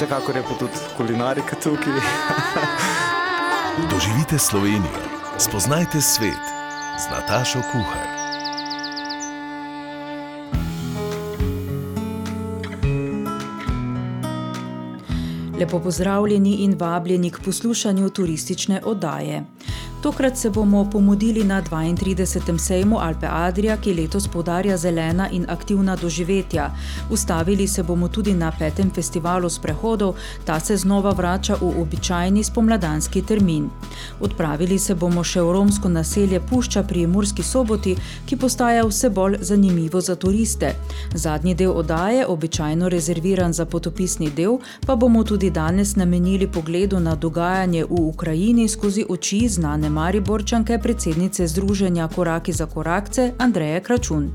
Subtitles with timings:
[0.00, 1.92] Vsekakor je pa tudi kulinarika tukaj.
[3.92, 5.00] Doživite Slovenijo,
[5.38, 6.44] spoznajte svet
[6.98, 8.06] z Natašo Kuhar.
[15.60, 19.44] Lepo pozdravljeni in vabljeni k poslušanju turistične oddaje.
[20.02, 22.58] Tokrat se bomo pomudili na 32.
[22.58, 26.70] sejmu Alpe Adria, ki letos podarja zelena in aktivna doživetja.
[27.10, 30.14] Ustavili se bomo tudi na petem festivalu sprehodov,
[30.44, 33.68] ta se znova vrača v običajni spomladanski termin.
[34.20, 39.36] Odpravili se bomo še v romsko naselje Pušča pri Murski soboti, ki postaja vse bolj
[39.40, 40.72] zanimivo za turiste.
[41.14, 47.14] Zadnji del oddaje, običajno rezerviran za potopisni del, pa bomo tudi danes namenili pogledu na
[47.14, 54.30] dogajanje v Ukrajini skozi oči znane Mariborčanke, predsednice Združenja Koraki za korakce Andreje Kračun.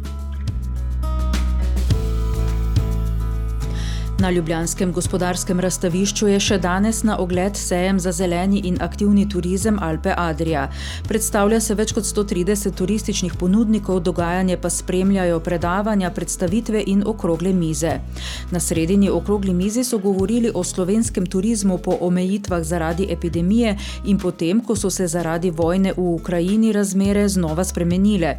[4.25, 9.75] Na Ljubljanskem gospodarskem razstavišču je še danes na ogled sejem za zeleni in aktivni turizem
[9.77, 10.63] Alpe Adria.
[11.05, 17.91] Predstavlja se več kot 130 turističnih ponudnikov, dogajanje pa spremljajo predavanja, predstavitve in okrogle mize.
[18.51, 24.63] Na sredini okrogli mizi so govorili o slovenskem turizmu po omejitvah zaradi epidemije in potem,
[24.65, 28.33] ko so se zaradi vojne v Ukrajini razmere znova spremenile.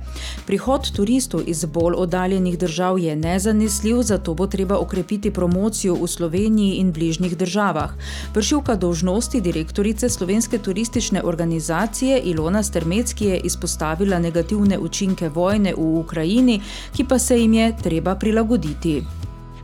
[0.51, 6.09] Prihod turistov iz bolj oddaljenih držav je nezanesljiv, zato bo treba okrepiti promocijo promocijo v
[6.09, 7.93] Sloveniji in bližnjih državah.
[8.35, 16.61] Vršilka dožnosti direktorice Slovenske turistične organizacije Ilona Strmecki je izpostavila negativne učinke vojne v Ukrajini,
[16.97, 19.03] ki pa se jim je treba prilagoditi.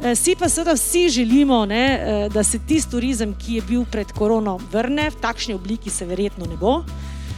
[0.03, 4.59] Vsi pa seveda vsi želimo, ne, da se tisti turizem, ki je bil pred korono,
[4.73, 6.83] vrne v takšni obliki, se verjetno ne bo.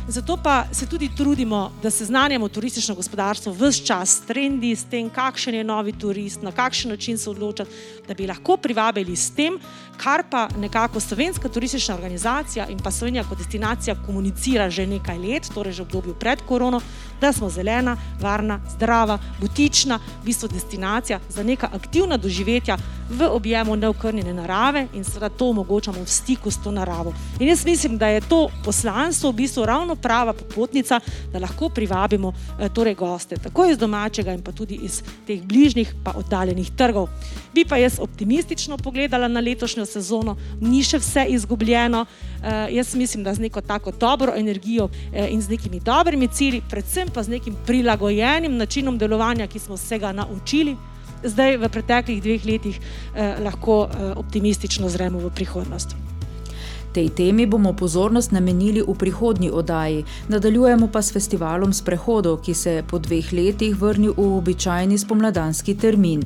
[0.09, 5.09] Zato pa se tudi trudimo, da seznanjamo turistično gospodarstvo vse čas s trendi, s tem,
[5.11, 7.71] kakšen je novi turist, na kakšen način se odločati,
[8.09, 9.57] da bi lahko privabili s tem,
[9.97, 15.49] kar pa nekako Slovenska turistična organizacija in pa Slovenija kot destinacija komunicira že nekaj let,
[15.55, 16.81] torej že v obdobju pred korono,
[17.21, 22.77] da smo zelena, varna, zdrava, butična, v bistvu destinacija za neka aktivna doživetja
[23.11, 27.13] v objemu neokrnjene narave in seveda to omogočamo v stiku s to naravo.
[27.41, 31.01] In jaz mislim, da je to poslanstvo v bistvu ravno prava popotnica,
[31.33, 32.33] da lahko privabimo
[32.75, 37.09] torej goste, tako iz domačega in pa tudi iz teh bližnjih pa oddaljenih trgov.
[37.55, 42.07] Bi pa jaz optimistično pogledala na letošnjo sezono, ni še vse izgubljeno.
[42.71, 44.89] Jaz mislim, da z neko tako dobro energijo
[45.29, 49.99] in z nekimi dobrimi cilji, predvsem pa z nekim prilagojenim načinom delovanja, ki smo se
[49.99, 50.77] ga naučili
[51.25, 52.81] zdaj v preteklih dveh letih,
[53.43, 55.97] lahko optimistično zremo v prihodnost.
[56.95, 62.71] Tej temi bomo pozornost namenili v prihodnji oddaji, nadaljujemo pa s festivalom sprehodov, ki se
[62.71, 66.23] je po dveh letih vrnil v običajni spomladanski termin.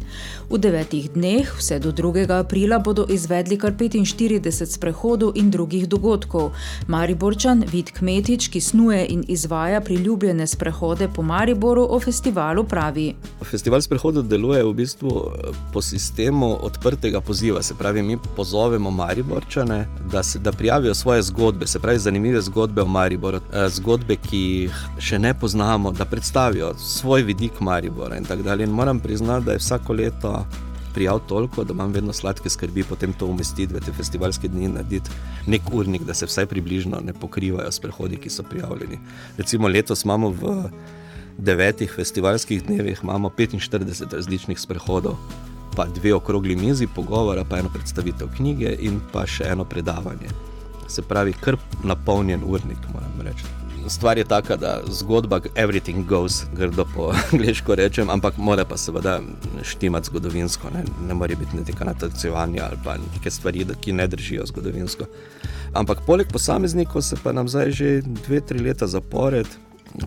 [0.50, 2.28] V devetih dneh, vse do 2.
[2.36, 6.52] aprila, bodo izvedli kar 45 sprehodov in drugih dogodkov.
[6.86, 13.14] Mariborčan Vid Kmetič, ki snuje in izvaja priljubljene sprehode po Mariboru, o festivalu pravi.
[13.40, 15.32] Festival sprehodov deluje v bistvu
[15.72, 21.66] po sistemu odprtega poziva, se pravi, mi pozovemo Mariborčane, da se da prijavijo svoje zgodbe,
[21.66, 27.22] se pravi, zanimive zgodbe o Mariboru, zgodbe, ki jih še ne poznamo, da predstavijo svoj
[27.22, 28.66] vidik Maribora in tako dalje.
[28.66, 30.32] In moram priznati, da je vsako leto
[30.94, 35.10] prijav toliko, da imam vedno sladke skrbi potem to umestiti v te festivalske dni, narediti
[35.46, 38.98] neki urnik, da se vsaj približno ne pokrivajo sprehodi, ki so prijavljeni.
[39.38, 40.56] Recimo letos imamo v
[41.38, 45.16] devetih festivalskih dnevih imamo 45 različnih sprehodov.
[45.78, 50.32] Pa dve okrogli mizi, pogovora, pa eno predstavitev knjige in pa še eno predavanje.
[50.90, 51.54] Se pravi, kar
[51.86, 53.46] napolnjen urnik, moram reči.
[53.86, 59.20] Stvar je taka, da zgodba everything goes, grdo po angleško rečem, ampak mora pa seveda
[59.62, 64.50] štimati zgodovinsko, ne, ne more biti neka natolcevanja ali pa neke stvari, ki ne držijo
[64.50, 65.06] zgodovinsko.
[65.78, 67.94] Ampak poleg posameznikov se pa nam zdaj že
[68.26, 69.46] dve, tri leta zapored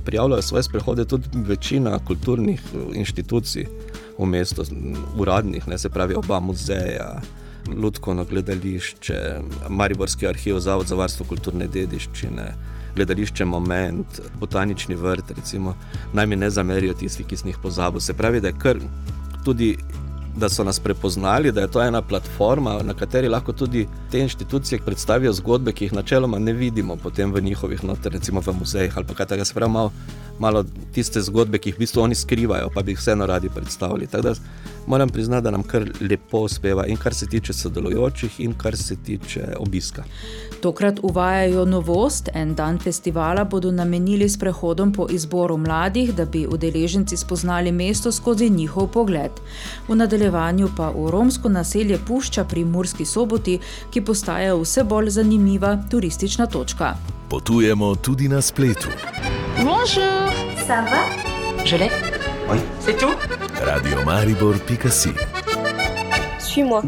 [0.05, 2.61] prijavljajo svoje sprehode tudi večina kulturnih
[2.93, 3.65] inštitucij
[4.17, 4.63] v mestu,
[5.17, 7.21] uradnih, ne, se pravi oba muzeja,
[7.77, 9.17] Lutkovno gledališče,
[9.69, 12.47] Mariborski arhiv, Zavod za varstvo kulturne dediščine,
[12.95, 15.75] gledališče Moment, Botanični vrt, recimo,
[16.13, 18.01] naj mi ne zamerijo tisti, ki sem jih pozabil.
[18.01, 18.81] Se pravi, da je kar
[19.45, 19.75] tudi
[20.35, 24.81] da so nas prepoznali, da je to ena platforma, na kateri lahko tudi te inštitucije
[24.85, 29.05] predstavijo zgodbe, ki jih načeloma ne vidimo potem v njihovih, noter, recimo v muzejih ali
[29.05, 29.45] kaj takega.
[29.45, 29.91] Se pravi, malo,
[30.39, 30.63] malo
[30.93, 34.07] tiste zgodbe, ki jih v bistvu oni skrivajo, pa bi jih vseeno radi predstavili.
[34.07, 34.35] Tako
[34.87, 38.95] moram priznati, da nam kar lepo uspeva in kar se tiče sodelujočih, in kar se
[38.95, 40.03] tiče obiska.
[40.61, 42.29] Tokrat uvajajo novost.
[42.33, 48.11] En dan festivala bodo namenili s prehodom po izboru mladih, da bi udeleženci spoznali mesto
[48.11, 49.31] skozi njihov pogled.
[49.87, 53.59] V nadaljevanju pa v romsko naselje Pušča pri Murski soboti,
[53.91, 56.95] ki postaja vse bolj zanimiva turistična točka.
[57.29, 58.89] Potujemo tudi na spletu.
[59.57, 60.31] Bonjour,
[60.67, 61.31] ça va
[61.65, 62.10] Je l'ai
[62.51, 62.57] Oui.
[62.79, 63.13] C'est tout
[63.63, 65.09] Radio Maribor.si
[66.39, 66.83] Suis-moi.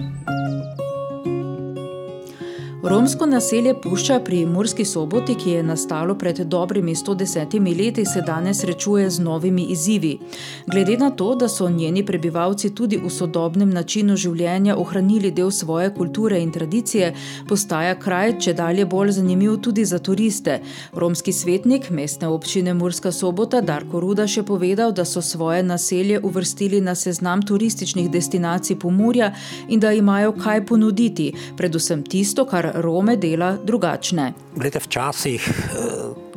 [2.84, 8.60] Romsko naselje Pušča pri Murski soboti, ki je nastalo pred dobrimi 110 leti, se danes
[8.60, 10.20] srečuje z novimi izzivi.
[10.68, 15.94] Glede na to, da so njeni prebivalci tudi v sodobnem načinu življenja ohranili del svoje
[15.96, 17.14] kulture in tradicije,
[17.48, 20.60] postaja kraj če dalje bolj zanimiv tudi za turiste.
[20.94, 26.82] Romski svetnik mestne občine Murska sobota Darko Ruda še povedal, da so svoje naselje uvrstili
[26.82, 29.32] na seznam turističnih destinacij Pomurja
[29.70, 34.34] in da imajo kaj ponuditi, predvsem tisto, kar Rome dela drugačne.
[34.56, 35.46] Glede, včasih,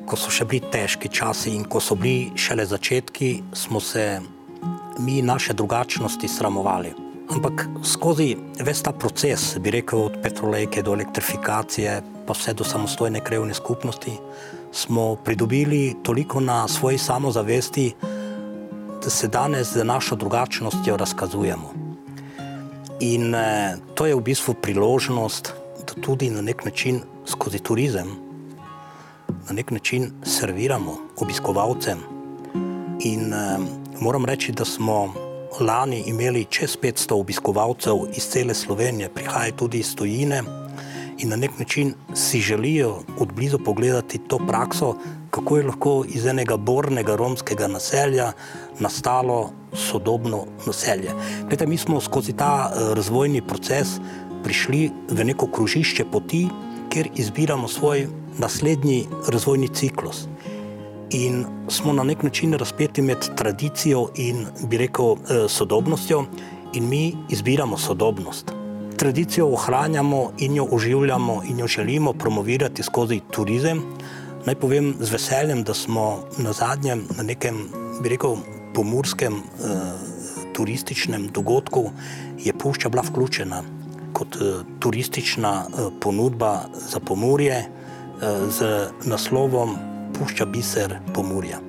[0.07, 4.21] ko so še bili težki časi in ko so bili šele začetki, smo se
[4.99, 6.93] mi naše drugačnosti sramovali.
[7.33, 13.21] Ampak skozi ves ta proces, bi rekel, od petrolejke do elektrifikacije, pa vse do samostojne
[13.25, 14.15] krevne skupnosti,
[14.73, 17.93] smo pridobili toliko na svoji samozavesti,
[19.03, 21.73] da se danes z našo drugačnostjo razkazujemo.
[23.01, 25.53] In eh, to je v bistvu priložnost,
[26.01, 28.07] tudi na nek način skozi turizem,
[29.49, 31.99] na nek način serviramo obiskovalcem.
[33.01, 33.59] In eh,
[34.01, 35.15] moram reči, da smo
[35.61, 40.43] lani imeli čez 500 obiskovalcev iz cele Slovenije, prihajajo tudi iz tujine
[41.19, 44.95] in na nek način si želijo od blizu pogledati to prakso,
[45.31, 48.33] kako je lahko iz enega bornega romskega naselja
[48.79, 51.11] nastalo sodobno naselje.
[51.49, 53.89] Glede, mi smo skozi ta eh, razvojni proces
[54.47, 56.47] prišli v neko kružišče poti,
[56.93, 58.07] kjer izbiramo svoj
[58.39, 60.29] naslednji razvojni ciklus.
[61.11, 66.25] In smo na nek način razpeti med tradicijo in, bi rekel, eh, sodobnostjo,
[66.75, 68.53] in mi izbiramo sodobnost.
[68.97, 73.83] Tradicijo ohranjamo in jo oživljamo in jo želimo promovirati skozi turizem.
[74.47, 77.69] Naj povem z veseljem, da smo na zadnjem, na nekem,
[78.03, 78.37] bi rekel,
[78.75, 79.69] pomorskem eh,
[80.55, 81.91] turističnem dogodku,
[82.45, 83.76] je Pušča bila vključena
[84.17, 87.69] kot eh, turistična eh, ponudba za Pomorje eh,
[88.51, 89.77] z naslovom
[90.19, 91.61] Pušča biser Pomorja.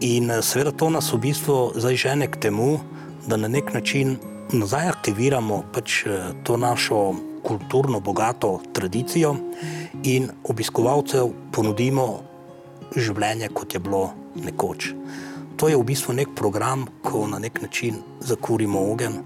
[0.00, 2.80] In seveda to nas v bistvu zdaj žene k temu,
[3.26, 4.16] da na nek način
[4.52, 6.02] nazaj aktiviramo pač
[6.42, 9.36] to našo kulturno bogato tradicijo
[10.02, 12.06] in obiskovalcev ponudimo
[12.96, 14.90] življenje, kot je bilo nekoč.
[15.56, 19.22] To je v bistvu nek program, ko na nek način zakurimo ogen,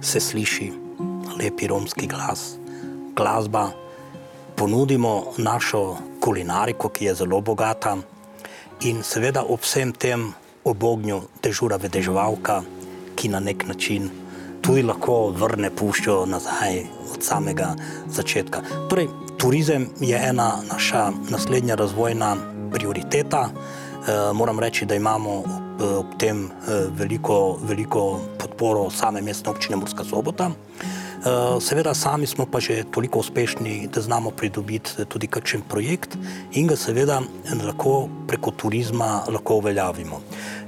[0.00, 0.70] se sliši
[1.40, 2.56] lepi romski glas,
[3.16, 3.70] glasba,
[4.56, 7.96] ponudimo našo kulinariko, ki je zelo bogata,
[8.80, 10.32] in seveda ob vsem tem
[10.64, 12.62] ob ognju dežura vedeževalka,
[13.16, 14.10] ki na nek način
[14.60, 16.84] tudi lahko vrne puščo nazaj
[17.14, 17.74] od samega
[18.08, 18.60] začetka.
[18.88, 19.08] Torej,
[19.40, 22.36] turizem je ena naša naslednja razvojna
[22.72, 23.48] prioriteta.
[23.48, 23.52] E,
[24.32, 30.04] moram reči, da imamo ob, ob tem e, veliko, veliko podporo same mestne občine Murska
[30.04, 30.50] sobota.
[31.20, 36.16] Eh, seveda, sami smo pa že toliko uspešni, da znamo pridobiti tudi kakšen projekt
[36.56, 37.20] in ga seveda
[37.60, 40.20] lahko preko turizma lahko uveljavimo.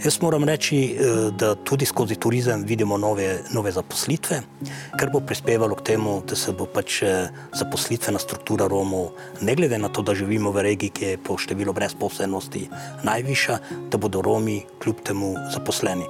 [0.05, 4.43] Jaz moram reči, eh, da tudi skozi turizem vidimo nove, nove zaposlitve,
[5.01, 9.79] kar bo prispevalo k temu, da se bo pač eh, zaposlitvena struktura Romov, ne glede
[9.79, 12.69] na to, da živimo v regiji, ki je po številu brezposelnosti
[13.09, 16.05] najviša, da bodo Romi kljub temu zaposleni.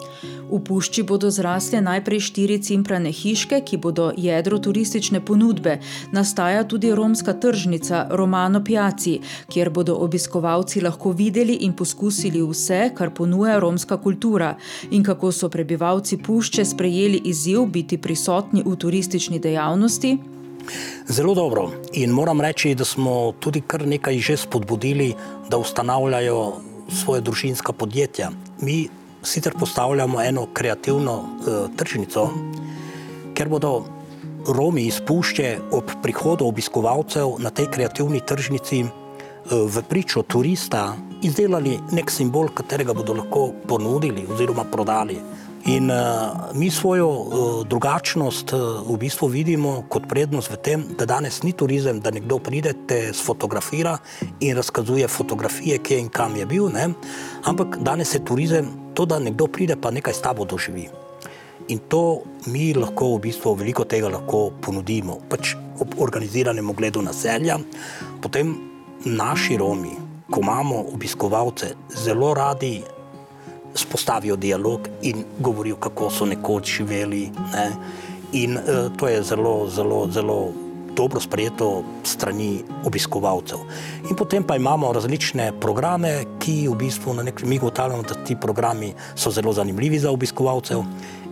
[0.52, 5.78] V pušči bodo zrasle najprej štiri cimprane hiške, ki bodo jedro turistične ponudbe.
[6.12, 13.10] Nastaja tudi romska tržnica Romano Piaci, kjer bodo obiskovalci lahko videli in poskusili vse, kar
[13.10, 14.56] ponuja romska kultura
[14.90, 20.18] in kako so prebivalci pušče sprejeli izziv biti prisotni v turistični dejavnosti.
[21.08, 21.70] Zelo dobro.
[21.92, 25.14] In moram reči, da smo tudi kar nekaj že spodbudili,
[25.50, 26.52] da ustanavljajo
[26.88, 28.30] svoje družinska podjetja.
[28.60, 28.88] Mi
[29.22, 32.30] sicer postavljamo eno kreativno uh, tržnico,
[33.34, 33.84] ker bodo
[34.48, 38.90] Romi iz Pušče ob prihodu obiskovalcev na tej kreativni tržnici uh,
[39.70, 45.20] v pričo turista izdelali nek simbol, katerega bodo lahko ponudili oziroma prodali
[45.64, 45.96] In uh,
[46.54, 51.52] mi svojo uh, drugačnost uh, v bistvu vidimo kot prednost v tem, da danes ni
[51.52, 53.94] turizem, da nekdo pride, te sfotografira
[54.40, 56.88] in razkazuje fotografije, kje in kam je bil, ne?
[57.44, 60.88] ampak danes je turizem to, da nekdo pride pa nekaj s tabo doživi.
[61.68, 67.58] In to mi lahko v bistvu veliko tega lahko ponudimo, pač ob organiziranem ogledu naselja,
[68.22, 68.54] potem
[69.04, 69.94] naši Romi,
[70.30, 72.80] ko imamo obiskovalce, zelo radi
[73.74, 77.30] spostavijo dialog in govorijo, kako so nekoč živeli.
[77.52, 77.70] Ne?
[78.32, 80.52] In uh, to je zelo, zelo, zelo
[80.96, 83.58] dobro sprejeto strani obiskovalcev.
[84.10, 88.14] In potem pa imamo različne programe, ki v bistvu na nek način mi ugotavljamo, da
[88.24, 90.82] ti programi so zelo zanimivi za obiskovalcev.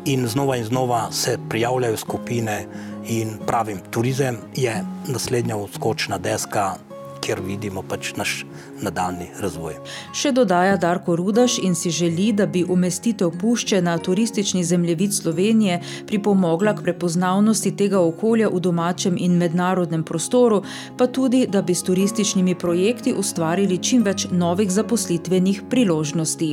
[0.04, 2.66] In znova in znova se prijavljajo skupine,
[3.08, 6.74] in pravim, turizem je naslednja odskočna deska
[7.20, 8.44] kjer vidimo pač naš
[8.82, 9.76] nadaljni razvoj.
[10.16, 15.80] Še dodaja Darko Rudaš in si želi, da bi umestitev pušče na turistični zemljevid Slovenije
[16.08, 20.62] pripomogla k prepoznavnosti tega okolja v domačem in mednarodnem prostoru,
[20.96, 26.52] pa tudi, da bi s turističnimi projekti ustvarili čim več novih zaposlitvenih priložnosti.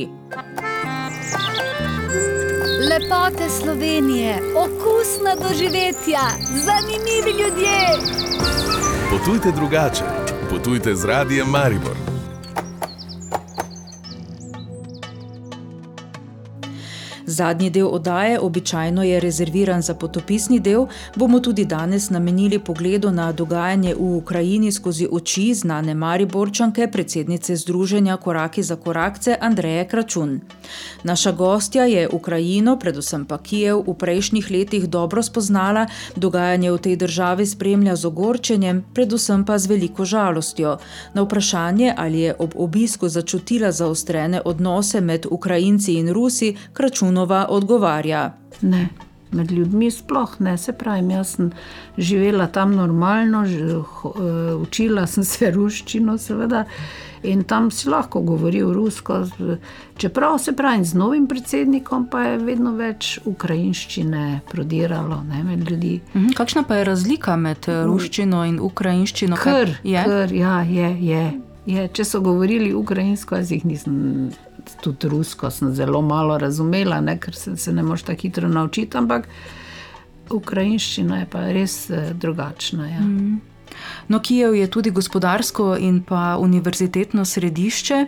[2.98, 6.20] Lepote Slovenije, okusna doživetja,
[6.54, 7.78] zanimivi ljudje.
[9.10, 10.04] Potujte drugače.
[10.50, 12.07] Potujte z radijem Maribor.
[17.28, 23.32] Zadnji del oddaje, običajno je rezerviran za potopisni del, bomo tudi danes namenili pogledu na
[23.32, 30.40] dogajanje v Ukrajini skozi oči znane Mariborčanke, predsednice Združenja Koraki za korakce Andreje Kračun.
[31.02, 36.96] Naša gostja je Ukrajino, predvsem pa Kijev, v prejšnjih letih dobro spoznala, dogajanje v tej
[36.96, 40.78] državi spremlja z ogorčenjem, predvsem pa z veliko žalostjo.
[41.14, 47.46] Na vprašanje, ali je ob obisku začutila zaostrene odnose med Ukrajinci in Rusi, Kračunova Ivanova
[47.48, 48.32] odgovarja:
[48.62, 48.88] Ne.
[49.30, 51.50] Med ljudmi sploh ne, se pravi, jaz sem
[51.98, 56.64] živela tam normalno, eh, učila sem se ruščino, seveda,
[57.22, 59.18] in tam si lahko govoril rusko.
[59.96, 66.00] Čeprav se pravi, z novim predsednikom pa je vedno več ukrajinščine prodiralo ne, med ljudi.
[66.14, 69.36] Mhm, kakšna pa je razlika med eh, ruščino in ukrajinščino?
[69.36, 70.04] Kr, je?
[70.04, 71.28] Kr, ja, je, je,
[71.66, 71.88] je.
[71.92, 74.30] Če so govorili ukrajinsko, jaz jih nisem
[74.80, 78.96] tudi rusko sem zelo malo razumela, ne, ker se, se ne moreš tako hitro naučiti,
[78.98, 79.28] ampak
[80.30, 82.88] ukrajinščina je pa res eh, drugačna.
[82.88, 83.00] Ja.
[83.00, 83.40] Mm.
[84.08, 88.06] No, Kijev je tudi gospodarsko in pa univerzitetno središče.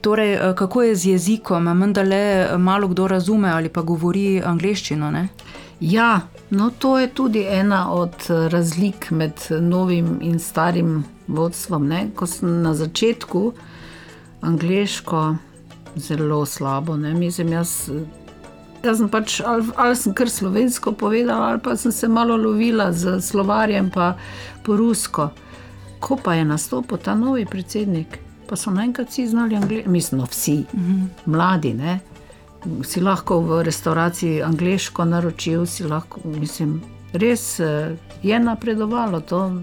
[0.00, 1.70] Torej, eh, kako je z jezikom?
[1.78, 5.10] Menda le malo kdo razume ali pa govori angliščino?
[5.10, 5.28] Ne?
[5.80, 11.86] Ja, no, to je tudi ena od eh, razlik med novim in starim vodstvom.
[11.88, 12.08] Ne?
[12.14, 13.52] Ko sem na začetku
[14.40, 15.36] angliško
[15.96, 16.96] zelo slabo.
[16.96, 17.14] Ne?
[17.14, 17.90] Mislim, jaz,
[18.82, 22.92] jaz sem pač ali, ali sem kar slovensko povedala, ali pa sem se malo lovila
[22.92, 24.14] z slovarjem, pa
[24.64, 25.30] po rusko.
[26.00, 28.18] Ko pa je nastopil ta novi predsednik,
[28.48, 31.04] pa so naenkrat vsi znali angliško, mislim, no, vsi, mhm.
[31.26, 31.74] mladi.
[31.74, 32.00] Ne?
[32.84, 36.80] Si lahko v restavraciji angliško naročil, si lahko, mislim,
[37.12, 39.20] res eh, je napredovalo.
[39.20, 39.62] To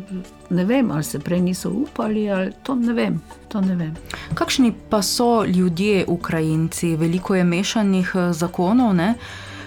[0.50, 3.22] ne vem, ali se prej niso upali, ali to ne vem.
[3.48, 3.96] To ne vem.
[4.34, 6.96] Kakšni pa so ljudje, Ukrajinci?
[6.96, 9.13] Veliko je mešanih eh, zakonov, ne?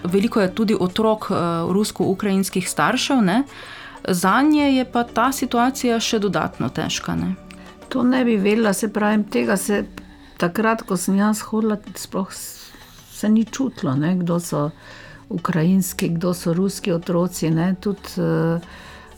[0.05, 1.35] veliko je tudi otrok eh,
[1.69, 3.23] rusko-ukrajinskih staršev.
[3.23, 3.43] Ne?
[4.09, 7.15] Za nje je pa ta situacija še dodatno težka.
[7.15, 7.35] Ne?
[7.89, 9.85] To ne bi vedela, se pravi, tega se
[10.39, 14.17] takrat, ko sem jaz hodila, sploh se ni čutilo, ne?
[14.17, 14.71] kdo so
[15.31, 17.51] ukrajinski, kdo so ruski otroci.
[17.51, 17.75] Ne?
[17.81, 18.61] Tudi uh,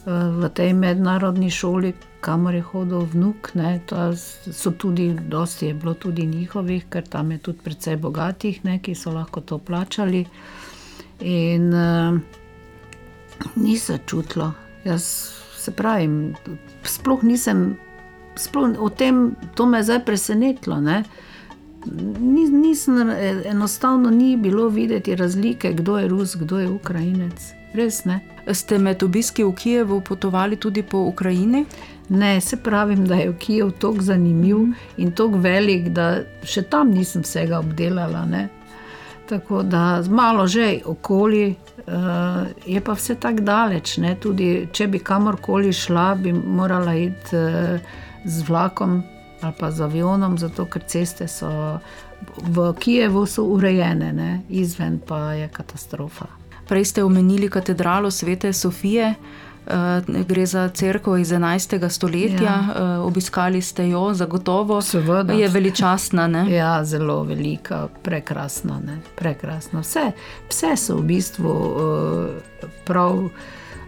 [0.06, 3.80] v tej mednarodni šoli, kamor je hodil vnuk, ne?
[4.52, 8.78] so tudi, dosti je bilo tudi njihovih, ker tam je tudi precej bogatih, ne?
[8.78, 10.26] ki so lahko to plačali.
[11.20, 12.18] In uh,
[13.56, 14.52] ni se čutilo.
[14.84, 15.06] Jaz
[15.56, 16.34] se pravim,
[16.82, 17.76] sploh nisem.
[18.36, 20.76] Sploh o tem, to me je zdaj presenetilo.
[20.76, 21.04] Uh,
[22.20, 23.10] Ni, nisem,
[23.44, 27.52] enostavno ni bilo videti razlike, kdo je Rus, kdo je Ukrajinec.
[27.74, 28.20] Res ne.
[28.52, 31.64] Ste med obiski v Kijevu potovali tudi po Ukrajini?
[32.08, 34.58] Ne, se pravim, da je Kijev tako zanimiv
[34.96, 38.24] in tako velik, da še tam nisem vsega obdelala.
[38.28, 38.48] Ne.
[39.28, 41.54] Tako da malo že okoli,
[41.86, 41.94] uh,
[42.66, 43.96] je pa vse tako daleč.
[43.96, 44.16] Ne.
[44.20, 47.80] Tudi če bi kamorkoli šla, bi morala iti uh,
[48.24, 49.02] z vlakom
[49.42, 51.78] ali pa z avionom, zato ker ceste so
[52.36, 54.40] v Kijevu so urejene, ne?
[54.48, 56.26] izven pa je katastrofa.
[56.68, 59.14] Prej ste omenili katedralo Svete Sofije.
[59.66, 61.88] Uh, gre za crkvo iz 11.
[61.88, 62.98] stoletja, ja.
[62.98, 64.80] uh, obiskali ste jo, zagotovo.
[64.82, 65.32] Seveda.
[65.32, 66.26] Je veličastna.
[66.26, 66.50] Ne?
[66.50, 68.80] Ja, zelo velika, prekrasna.
[69.16, 69.80] prekrasna.
[69.80, 70.12] Vse,
[70.48, 72.28] vse so v bistvu uh,
[72.84, 73.28] prav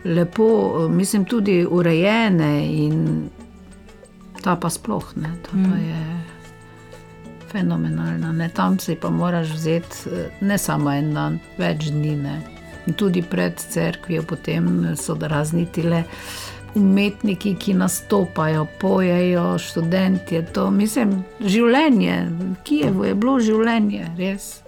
[0.05, 3.29] lepo, mislim, tudi urejene in
[4.45, 5.33] ta pa sploh ne.
[5.43, 5.71] Ta mm.
[5.71, 6.03] pa je
[7.53, 8.33] fenomenalna.
[8.33, 8.51] Ne?
[8.55, 12.19] Tam si pa moraš vzeti ne samo en dan, več dni.
[12.23, 12.37] Ne?
[12.93, 16.05] tudi pred crkvijo, potem so razni tile
[16.75, 20.43] umetniki, ki nastopajo, pojejo, študenti.
[20.53, 22.29] To, mislim, življenje,
[22.65, 24.64] Kijevo je bilo življenje, res.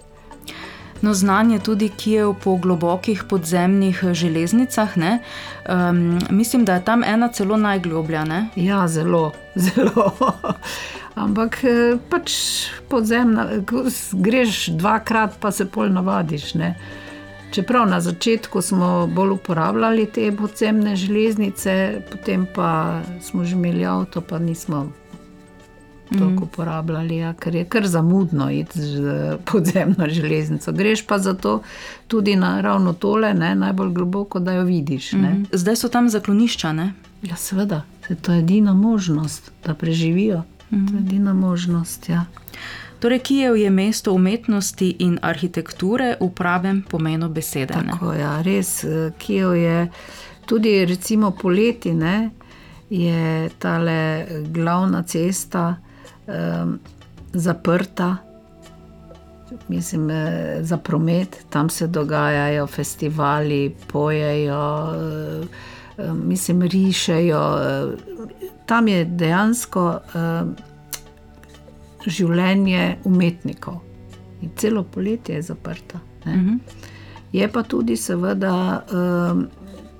[1.01, 4.89] No, znanje tudi Kijev po globokih podzemnih železnicah.
[4.97, 8.25] Um, mislim, da je tam ena celo najgloblja.
[8.25, 8.47] Ne?
[8.55, 9.31] Ja, zelo,
[9.65, 10.13] zelo.
[11.15, 12.33] Ampak eh, pač
[12.89, 13.47] podzemna,
[14.13, 16.53] greš dvakrat, pa se pol navadiš.
[16.53, 16.75] Ne?
[17.51, 24.21] Čeprav na začetku smo bolj uporabljali te podzemne železnice, potem pa smo že imeli avto,
[24.21, 24.91] pa nismo
[26.09, 26.43] toliko mm.
[26.43, 30.71] uporabljali, ja, ker je kar zamudno iti z podzemno železnico.
[30.71, 31.61] Greš pa zato
[32.07, 35.13] tudi na ravno tole, ne, najbolj globoko, da jo vidiš.
[35.13, 35.45] Mm.
[35.51, 36.73] Zdaj so tam zaklonišča.
[36.73, 36.93] Ne?
[37.21, 37.81] Ja, seveda,
[38.21, 40.43] to je edina možnost, da preživijo.
[40.71, 40.87] Mm.
[40.87, 42.09] To je edina možnost.
[42.09, 42.25] Ja.
[42.99, 47.73] Torej, Kijev je mesto umetnosti in arhitekture v pravem pomenu besede.
[47.73, 49.87] Tako, ja, res, eh, Kijev je
[50.45, 52.29] tudi, recimo, poleti, ne,
[52.89, 53.79] je ta
[54.49, 55.75] glavna cesta
[57.33, 58.17] zaprta.
[59.67, 64.93] Mislim, eh, za promet, tam se dogajajo festivali, pojejo,
[66.13, 67.41] mislim, rišejo.
[68.65, 69.99] Tam je dejansko
[72.05, 73.79] življenje umetnikov.
[74.41, 75.99] In celo poletje je zaprta.
[76.25, 76.49] Uh mhm.
[76.49, 76.59] -huh.
[77.31, 79.47] Je pa tudi, seveda, um,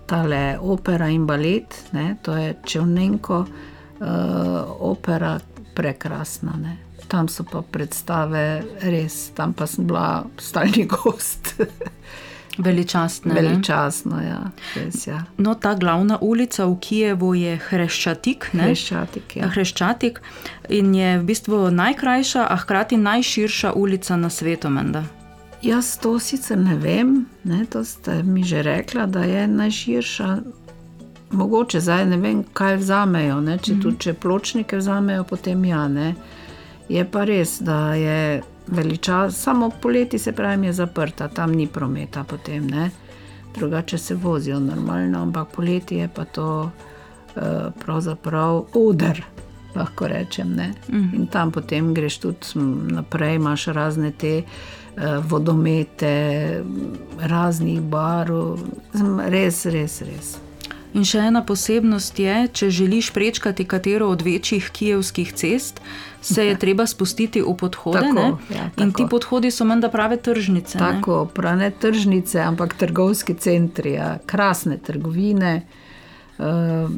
[0.06, 2.16] tale opera in balet, ne?
[2.22, 4.08] to je Čevnenko, uh,
[4.80, 5.40] opera
[5.78, 6.58] prekrasna.
[6.62, 6.78] Ne?
[7.08, 11.54] Tam so pa predstave res, tam pa sem bila stalni gost.
[12.58, 13.34] Veličastno.
[13.34, 14.40] Veličastno, ja.
[14.76, 15.22] Res, ja.
[15.38, 18.50] No, ta glavna ulica v Kijevu je Hreščatik.
[18.58, 19.52] Hreščatik, ja.
[19.54, 20.22] Hreščatik
[20.74, 24.74] in je v bistvu najkrajša, a hkrati najširša ulica na svetu.
[24.74, 25.06] Menda.
[25.62, 30.30] Jaz to sicer ne vem, ne, to ste mi že rekla, da je najširša.
[31.32, 33.42] Mogoče zdaj ne vem, kaj vzamejo.
[33.42, 33.82] Ne, če, mm -hmm.
[33.82, 35.88] tudi, če pločnike vzamejo, potem ja.
[35.88, 36.16] Ne.
[36.90, 42.24] Je pa res, da je veliča, samo poleti se pravi, je zaprta, tam ni prometa,
[42.24, 42.90] potem ne.
[43.56, 46.72] Drugače se vozijo normalno, ampak poleti je pa to
[47.36, 47.42] uh,
[47.86, 49.22] pravzaprav udar,
[49.76, 50.48] lahko rečem.
[50.88, 51.10] Mm.
[51.14, 52.46] In tam potem greš tudi
[52.92, 56.64] naprej, imaš razne te uh, vodomete,
[57.20, 58.60] raznih barov,
[59.28, 60.47] res, res, res.
[60.96, 65.82] In še ena posebnost je, če želiš prečkati katero od večjih kijevskih cest,
[66.22, 68.08] se je treba spustiti v podhode.
[68.08, 70.80] Tako, ja, in ti podhodi so menda prave tržnice.
[70.80, 75.62] Tako, prave tržnice, ampak trgovski centri, ja, krasne trgovine.
[76.38, 76.92] Uh,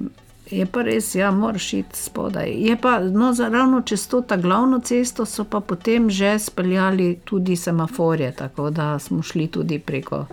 [0.51, 2.49] je pa res, ja, moraš iti spodaj.
[2.57, 7.55] Je pa, no, ravno čez to ta glavno cesto so pa potem že speljali tudi
[7.55, 10.25] semaforje, tako da smo šli tudi preko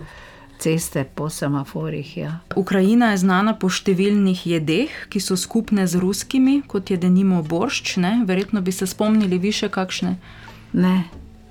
[0.59, 2.17] ceste po semaforjih.
[2.17, 2.39] Ja.
[2.55, 7.97] Ukrajina je znana po številnih jedeh, ki so skupne z ruskimi, kot je denimo boršč.
[8.01, 8.13] Ne?
[8.27, 10.17] Verjetno bi se spomnili više kakšne.
[10.73, 11.03] Ne,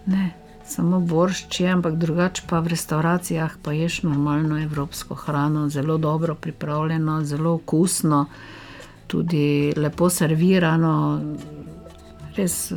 [0.06, 0.34] ne.
[0.66, 6.34] Samo boršč je, ampak drugače pa v restauracijah pa ješ normalno evropsko hrano, zelo dobro
[6.34, 8.24] pripravljeno, zelo okusno,
[9.06, 11.22] tudi lepo servirano.
[12.34, 12.72] Res,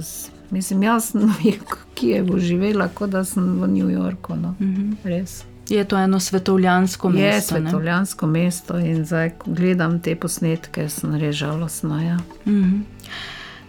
[0.54, 1.58] mislim, jaz sem v
[1.98, 4.36] Kijevu živela, kot da sem v New Yorku.
[4.36, 4.54] No.
[4.60, 4.96] -hmm.
[5.04, 5.44] Res.
[5.70, 7.56] Je to eno svetovljansko mesto?
[7.56, 8.32] Je svetovljansko ne?
[8.32, 12.04] mesto in zdaj, ko gledam te posnetke, sem res žalostna.
[12.04, 12.18] Ja.
[12.46, 12.82] Mm -hmm.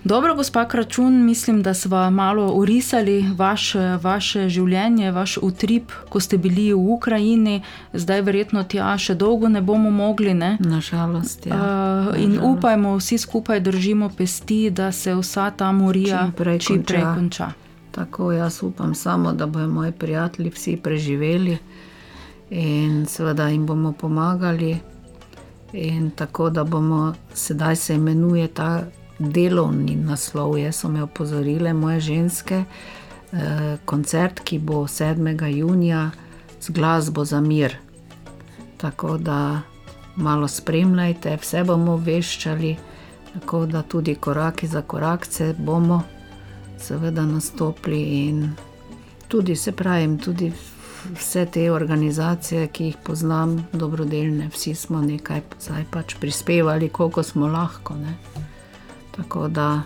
[0.04, 6.38] Dobro, gospa Kračun, mislim, da smo malo urisali vaš, vaše življenje, vaš utrip, ko ste
[6.38, 10.34] bili v Ukrajini, zdaj verjetno tja še dolgo ne bomo mogli.
[10.34, 10.56] Ne?
[10.60, 11.46] Nažalost.
[11.46, 11.54] Ja.
[11.54, 12.58] Uh, in Nažalost.
[12.58, 17.14] upajmo, vsi skupaj držimo pesti, da se vsa ta morija čim prej, čim prej konča.
[17.14, 17.52] konča.
[17.90, 21.58] Tako jaz upam samo, da bodo moji prijatelji vsi preživeli
[22.50, 24.78] in seveda jim bomo pomagali.
[25.72, 28.82] In tako da bomo, sedaj se imenuje ta
[29.18, 32.64] delovni naslov, jaz so me opozorile moje ženske,
[33.32, 35.46] eh, koncert, ki bo 7.
[35.46, 36.10] junija
[36.60, 37.76] z glasbo za mir.
[38.76, 39.60] Tako da
[40.16, 42.76] malo spremljajte, vse bomo veščali,
[43.34, 46.02] tako da tudi koraki za korakce bomo
[46.78, 48.50] seveda nastopili in
[49.28, 50.52] tudi se pravim, tudi
[51.14, 57.46] vse te organizacije, ki jih poznam, dobrodelne, vsi smo nekaj zdaj pač prispevali, koliko smo
[57.46, 57.94] lahko.
[57.94, 58.14] Ne.
[59.16, 59.82] Tako da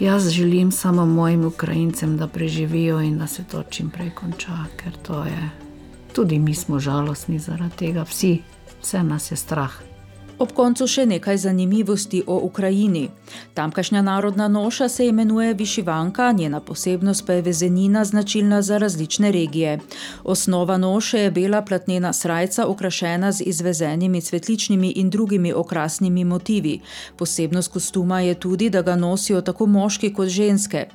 [0.00, 4.92] jaz želim samo mojim Ukrajincem, da preživijo in da se to čim prej konča, ker
[5.02, 5.50] to je.
[6.12, 8.38] Tudi mi smo žalostni zaradi tega, vsi,
[8.82, 9.85] vse nas je strah.
[10.36, 13.06] Ob koncu še nekaj zanimivosti o Ukrajini.
[13.56, 19.78] Tamkajšnja narodna noša se imenuje Višivanka, njena posebnost pa je vezenina značilna za različne regije.
[20.24, 26.80] Osnova noše je bela platnena srajca, okrašena z izvezenimi cvetličnimi in drugimi okrasnimi motivi.
[27.16, 30.86] Posebnost kostuma je tudi, da ga nosijo tako moški kot ženske.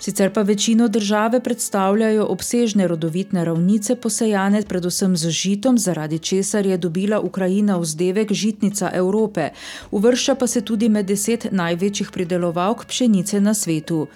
[0.00, 6.76] Sicer pa večino države predstavljajo obsežne rodovitne ravnice, posejane predvsem z žitom, zaradi česar je
[6.76, 9.50] dobila Ukrajina vzdevek žitnica Evrope.
[9.90, 14.06] Uvršča pa se tudi med deset največjih pridelovalk pšenice na svetu.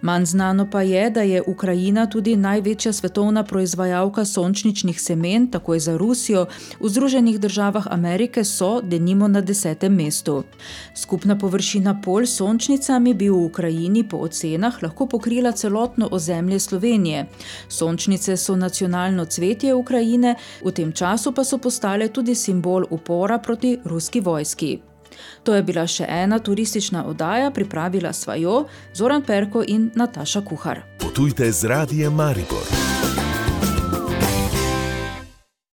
[0.00, 5.96] Manj znano pa je, da je Ukrajina tudi največja svetovna proizvajalka sončničnih semen, takoj za
[5.96, 6.46] Rusijo,
[6.80, 10.44] v Združenih državah Amerike so denimo na desetem mestu.
[10.94, 17.26] Skupna površina pol s sončnicami bi v Ukrajini po ocenah lahko pokrila celotno ozemlje Slovenije.
[17.68, 23.78] Sončnice so nacionalno cvetje Ukrajine, v tem času pa so postale tudi simbol upora proti
[23.84, 24.78] ruski vojski.
[25.42, 30.82] To je bila še ena turistična oddaja, pripravila sva jo Zoran Perko in Nataša Kuhar.
[30.98, 32.99] Potujte z radijem Maribor.